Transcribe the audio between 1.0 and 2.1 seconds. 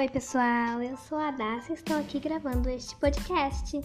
a Dacia e estou